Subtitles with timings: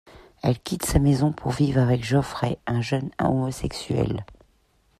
[0.41, 4.25] Elle quitte sa maison pour vivre avec Geoffrey un jeune homosexuel.